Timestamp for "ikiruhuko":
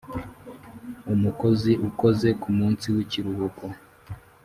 3.03-3.65